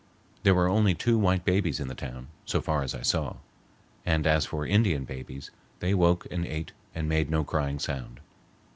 [0.41, 3.35] There were only two white babies in the town, so far as I saw,
[4.03, 8.19] and as for Indian babies, they woke and ate and made no crying sound.